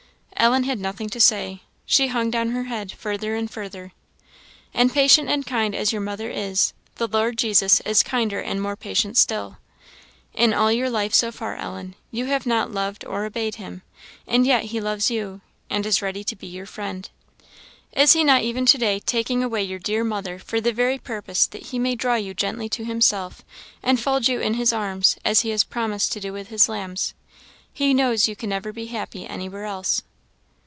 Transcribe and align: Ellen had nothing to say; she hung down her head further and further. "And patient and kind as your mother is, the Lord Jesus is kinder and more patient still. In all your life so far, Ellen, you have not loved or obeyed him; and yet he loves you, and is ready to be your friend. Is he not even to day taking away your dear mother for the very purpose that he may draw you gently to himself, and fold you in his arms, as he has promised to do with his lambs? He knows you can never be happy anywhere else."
Ellen 0.37 0.63
had 0.63 0.79
nothing 0.79 1.07
to 1.09 1.19
say; 1.21 1.61
she 1.85 2.07
hung 2.07 2.31
down 2.31 2.49
her 2.49 2.63
head 2.63 2.91
further 2.93 3.35
and 3.35 3.51
further. 3.51 3.91
"And 4.73 4.91
patient 4.91 5.29
and 5.29 5.45
kind 5.45 5.75
as 5.75 5.91
your 5.91 6.01
mother 6.01 6.31
is, 6.31 6.73
the 6.95 7.07
Lord 7.07 7.37
Jesus 7.37 7.79
is 7.81 8.01
kinder 8.01 8.39
and 8.41 8.59
more 8.59 8.75
patient 8.75 9.17
still. 9.17 9.59
In 10.33 10.51
all 10.51 10.71
your 10.71 10.89
life 10.89 11.13
so 11.13 11.31
far, 11.31 11.57
Ellen, 11.57 11.93
you 12.09 12.25
have 12.25 12.47
not 12.47 12.71
loved 12.71 13.05
or 13.05 13.23
obeyed 13.25 13.55
him; 13.55 13.83
and 14.25 14.47
yet 14.47 14.63
he 14.65 14.81
loves 14.81 15.11
you, 15.11 15.41
and 15.69 15.85
is 15.85 16.01
ready 16.01 16.23
to 16.23 16.35
be 16.35 16.47
your 16.47 16.65
friend. 16.65 17.07
Is 17.91 18.13
he 18.13 18.23
not 18.23 18.41
even 18.41 18.65
to 18.65 18.79
day 18.79 18.97
taking 18.97 19.43
away 19.43 19.61
your 19.61 19.77
dear 19.79 20.03
mother 20.03 20.39
for 20.39 20.59
the 20.59 20.73
very 20.73 20.97
purpose 20.97 21.45
that 21.45 21.67
he 21.67 21.77
may 21.77 21.93
draw 21.93 22.15
you 22.15 22.33
gently 22.33 22.67
to 22.69 22.83
himself, 22.83 23.43
and 23.83 23.99
fold 23.99 24.27
you 24.27 24.39
in 24.39 24.55
his 24.55 24.73
arms, 24.73 25.17
as 25.23 25.41
he 25.41 25.51
has 25.51 25.63
promised 25.63 26.11
to 26.13 26.19
do 26.19 26.33
with 26.33 26.47
his 26.47 26.67
lambs? 26.67 27.13
He 27.71 27.93
knows 27.93 28.27
you 28.27 28.35
can 28.35 28.49
never 28.49 28.73
be 28.73 28.87
happy 28.87 29.27
anywhere 29.27 29.65
else." 29.65 30.01